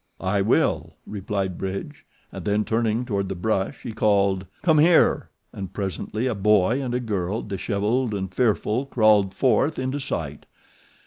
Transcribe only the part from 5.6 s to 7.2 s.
presently a boy and a